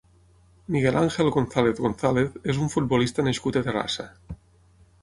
Miguel 0.75 0.97
Ángel 1.01 1.29
González 1.35 1.77
González 1.87 2.41
és 2.55 2.63
un 2.65 2.73
futbolista 2.77 3.31
nascut 3.31 3.61
a 3.61 3.65
Terrassa. 3.71 4.09